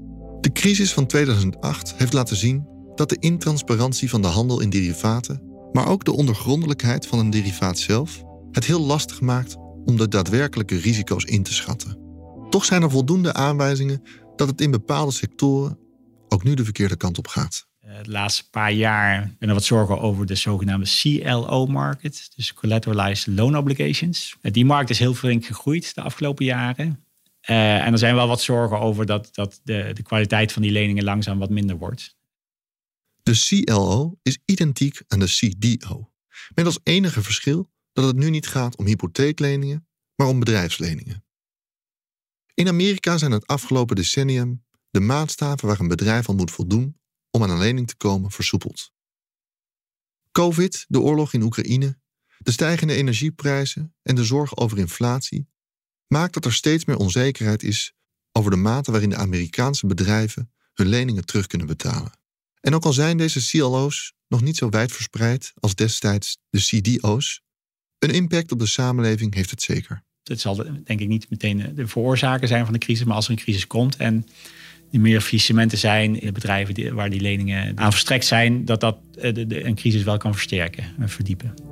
[0.42, 5.42] De crisis van 2008 heeft laten zien dat de intransparantie van de handel in derivaten,
[5.72, 10.76] maar ook de ondergrondelijkheid van een derivaat zelf, het heel lastig maakt om de daadwerkelijke
[10.76, 11.98] risico's in te schatten.
[12.50, 14.02] Toch zijn er voldoende aanwijzingen
[14.36, 15.78] dat het in bepaalde sectoren
[16.28, 17.66] ook nu de verkeerde kant op gaat.
[17.80, 23.56] De laatste paar jaar ben er wat zorgen over de zogenaamde CLO-market, dus Collateralized Loan
[23.56, 24.36] Obligations.
[24.40, 27.04] Die markt is heel flink gegroeid de afgelopen jaren.
[27.50, 30.70] Uh, en er zijn wel wat zorgen over dat, dat de, de kwaliteit van die
[30.70, 32.16] leningen langzaam wat minder wordt.
[33.22, 36.12] De CLO is identiek aan de CDO,
[36.54, 41.24] met als enige verschil dat het nu niet gaat om hypotheekleningen, maar om bedrijfsleningen.
[42.54, 47.00] In Amerika zijn het afgelopen decennium de maatstaven waar een bedrijf aan moet voldoen
[47.30, 48.92] om aan een lening te komen versoepeld.
[50.32, 51.98] Covid, de oorlog in Oekraïne,
[52.38, 55.48] de stijgende energieprijzen en de zorg over inflatie
[56.12, 57.92] maakt dat er steeds meer onzekerheid is
[58.32, 62.12] over de mate waarin de Amerikaanse bedrijven hun leningen terug kunnen betalen.
[62.60, 67.40] En ook al zijn deze CLO's nog niet zo wijd verspreid als destijds de CDO's,
[67.98, 70.02] Een impact op de samenleving heeft het zeker.
[70.22, 73.30] Het zal denk ik niet meteen de veroorzaker zijn van de crisis, maar als er
[73.30, 74.26] een crisis komt en
[74.92, 78.98] er meer faillissementen zijn in de bedrijven waar die leningen aan verstrekt zijn, dat dat
[79.20, 79.32] eh,
[79.64, 81.71] een crisis wel kan versterken en verdiepen.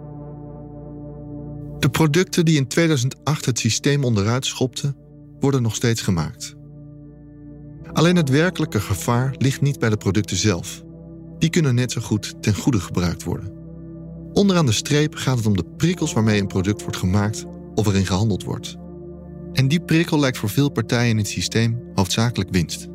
[1.81, 4.97] De producten die in 2008 het systeem onderuit schopten,
[5.41, 6.55] worden nog steeds gemaakt.
[7.93, 10.83] Alleen het werkelijke gevaar ligt niet bij de producten zelf.
[11.39, 13.53] Die kunnen net zo goed ten goede gebruikt worden.
[14.33, 18.07] Onderaan de streep gaat het om de prikkels waarmee een product wordt gemaakt of erin
[18.07, 18.77] gehandeld wordt.
[19.53, 22.89] En die prikkel lijkt voor veel partijen in het systeem hoofdzakelijk winst.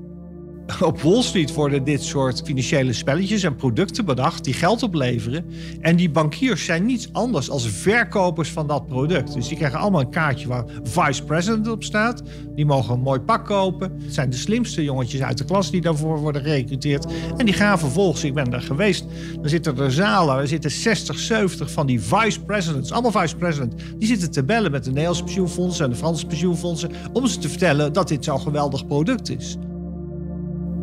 [0.82, 5.45] Op Wall Street worden dit soort financiële spelletjes en producten bedacht die geld opleveren.
[5.82, 9.34] En die bankiers zijn niets anders als verkopers van dat product.
[9.34, 12.23] Dus die krijgen allemaal een kaartje waar vice president op staat.
[12.56, 13.91] Die mogen een mooi pak kopen.
[14.04, 17.06] Het zijn de slimste jongetjes uit de klas die daarvoor worden gerecruiteerd.
[17.38, 21.19] En die gaan vervolgens, ik ben daar geweest, dan zitten er zalen, er zitten 60,
[21.19, 23.73] 70 van die vice presidents, allemaal vice president.
[23.97, 27.49] Die zitten te bellen met de Nederlandse pensioenfondsen en de Franse pensioenfondsen om ze te
[27.49, 29.58] vertellen dat dit zo'n geweldig product is.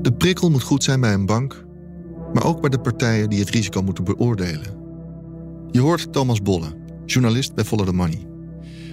[0.02, 1.64] De prikkel moet goed zijn bij een bank,
[2.32, 4.80] maar ook bij de partijen die het risico moeten beoordelen.
[5.70, 6.66] Je hoort Thomas Bolle,
[7.06, 8.26] journalist bij Follow the Money.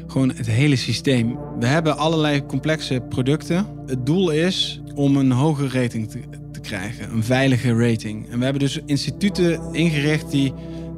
[0.08, 1.38] Gewoon het hele systeem.
[1.60, 3.66] We hebben allerlei complexe producten.
[3.86, 6.20] Het doel is om een hoge rating te,
[6.52, 8.30] te krijgen, een veilige rating.
[8.30, 10.54] En we hebben dus instituten ingericht die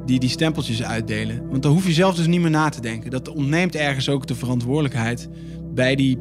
[0.06, 1.48] die die stempeltjes uitdelen.
[1.50, 3.10] Want dan hoef je zelf dus niet meer na te denken.
[3.10, 5.28] Dat ontneemt ergens ook de verantwoordelijkheid
[5.74, 6.18] bij die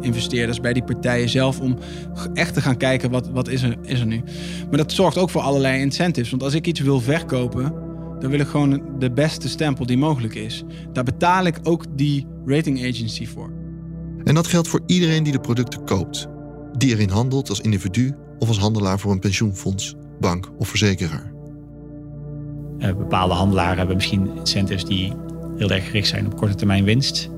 [0.00, 1.78] investeerders, bij die partijen zelf om
[2.34, 4.22] echt te gaan kijken wat, wat is, er, is er nu.
[4.68, 6.30] Maar dat zorgt ook voor allerlei incentives.
[6.30, 7.72] Want als ik iets wil verkopen,
[8.20, 10.64] dan wil ik gewoon de beste stempel die mogelijk is.
[10.92, 13.52] Daar betaal ik ook die rating agency voor.
[14.24, 16.26] En dat geldt voor iedereen die de producten koopt.
[16.76, 21.32] Die erin handelt als individu of als handelaar voor een pensioenfonds, bank of verzekeraar.
[22.78, 25.12] Uh, bepaalde handelaren hebben misschien incentives die
[25.56, 27.30] heel erg gericht zijn op korte termijn winst.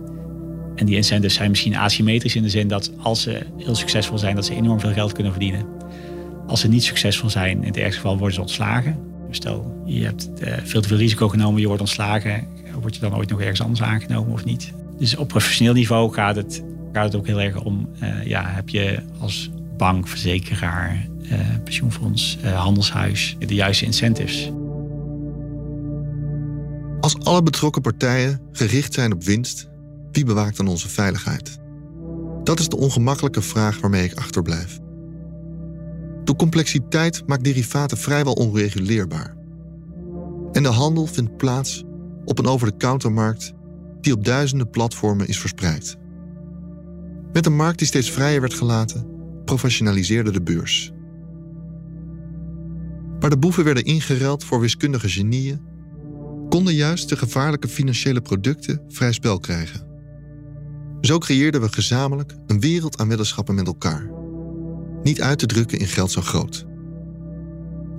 [0.75, 4.35] En die incentives zijn misschien asymmetrisch in de zin dat als ze heel succesvol zijn,
[4.35, 5.67] dat ze enorm veel geld kunnen verdienen.
[6.47, 8.99] Als ze niet succesvol zijn, in het ergste geval worden ze ontslagen.
[9.31, 12.47] Stel, je hebt eh, veel te veel risico genomen, je wordt ontslagen.
[12.81, 14.73] Word je dan ooit nog ergens anders aangenomen of niet?
[14.99, 18.69] Dus op professioneel niveau gaat het, gaat het ook heel erg om, uh, ja, heb
[18.69, 24.51] je als bank, verzekeraar, uh, pensioenfonds, handelshuis de juiste incentives?
[27.01, 29.69] Als alle betrokken partijen gericht zijn op winst,
[30.13, 31.59] wie bewaakt dan onze veiligheid?
[32.43, 34.79] Dat is de ongemakkelijke vraag waarmee ik achterblijf.
[36.25, 39.37] De complexiteit maakt derivaten vrijwel onreguleerbaar.
[40.53, 41.85] En de handel vindt plaats
[42.25, 43.53] op een over-de-countermarkt
[44.01, 45.97] die op duizenden platformen is verspreid.
[47.33, 49.07] Met een markt die steeds vrijer werd gelaten,
[49.45, 50.93] professionaliseerde de beurs.
[53.21, 55.61] Waar de boeven werden ingeruild voor wiskundige genieën,
[56.49, 59.92] konden juist de gevaarlijke financiële producten vrij spel krijgen.
[61.03, 64.11] Zo creëerden we gezamenlijk een wereld aan weddenschappen met elkaar.
[65.03, 66.67] Niet uit te drukken in geld zo groot.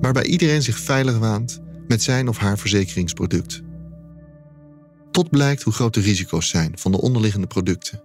[0.01, 3.61] Waarbij iedereen zich veilig waant met zijn of haar verzekeringsproduct.
[5.11, 8.01] Tot blijkt hoe groot de risico's zijn van de onderliggende producten.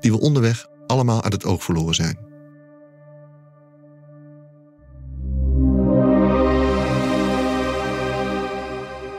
[0.00, 2.18] Die we onderweg allemaal uit het oog verloren zijn.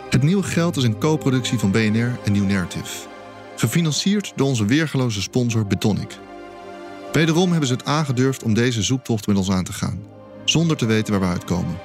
[0.09, 3.16] Het nieuwe geld is een co-productie van BNR en New Narrative.
[3.57, 6.17] Gefinancierd door onze weergeloze sponsor Betonic.
[7.11, 9.99] Wederom hebben ze het aangedurfd om deze zoektocht met ons aan te gaan,
[10.45, 11.77] zonder te weten waar we uitkomen.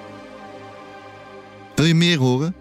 [1.75, 2.55] Wil je meer horen?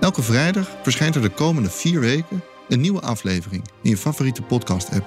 [0.00, 5.06] Elke vrijdag verschijnt er de komende vier weken een nieuwe aflevering in je favoriete podcast-app.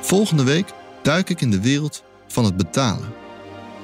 [0.00, 0.72] Volgende week
[1.02, 3.19] duik ik in de wereld van het betalen.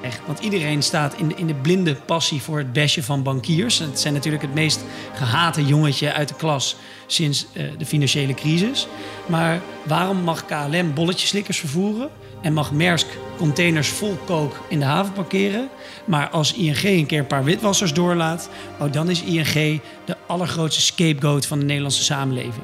[0.01, 3.79] Echt, want iedereen staat in de, in de blinde passie voor het besje van bankiers.
[3.79, 4.83] Het zijn natuurlijk het meest
[5.13, 6.75] gehate jongetje uit de klas
[7.07, 8.87] sinds uh, de financiële crisis.
[9.25, 12.09] Maar waarom mag KLM bolletjeslikkers vervoeren
[12.41, 13.07] en mag Maersk
[13.37, 15.69] containers vol kook in de haven parkeren?
[16.05, 20.81] Maar als ING een keer een paar witwassers doorlaat, oh, dan is ING de allergrootste
[20.81, 22.63] scapegoat van de Nederlandse samenleving.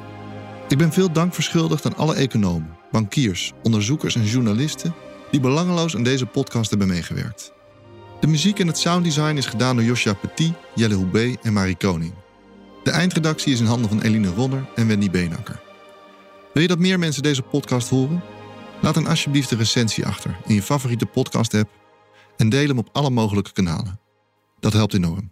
[0.67, 4.93] Ik ben veel dank verschuldigd aan alle economen, bankiers, onderzoekers en journalisten
[5.34, 7.54] die belangeloos aan deze podcast hebben meegewerkt.
[8.19, 12.13] De muziek en het sounddesign is gedaan door Josja Petit, Jelle Houbé en Marie Koning.
[12.84, 15.62] De eindredactie is in handen van Eline Ronner en Wendy Beenakker.
[16.54, 18.23] Wil je dat meer mensen deze podcast horen?
[18.81, 21.69] Laat dan alsjeblieft een recensie achter in je favoriete podcast-app
[22.38, 24.00] en deel hem op alle mogelijke kanalen.
[24.60, 25.31] Dat helpt enorm.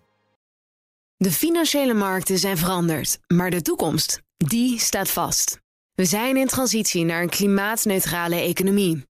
[1.18, 5.60] De financiële markten zijn veranderd, maar de toekomst, die staat vast.
[5.94, 9.10] We zijn in transitie naar een klimaatneutrale economie.